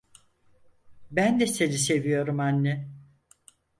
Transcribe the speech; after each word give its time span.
Ben 1.11 1.39
de 1.39 1.47
seni 1.47 1.77
seviyorum 1.77 2.39
anne. 2.39 2.89